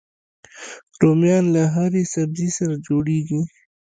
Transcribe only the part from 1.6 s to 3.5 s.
هرې سبزي سره جوړيږي